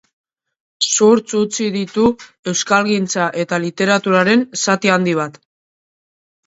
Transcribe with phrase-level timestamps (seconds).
[0.87, 2.07] Zurtz utzi ditu
[2.53, 5.41] euskalgintza eta literaturaren zati handi bat.